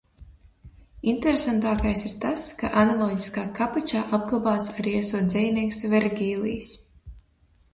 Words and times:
Interesantākais 1.11 2.05
ir 2.09 2.15
tas, 2.23 2.45
ka 2.61 2.71
analoģiskā 2.83 3.43
kapličā 3.59 4.01
apglabāts 4.19 4.73
arī 4.81 4.95
esot 5.03 5.31
dzejnieks 5.35 5.83
Vergīlijs. 5.93 6.73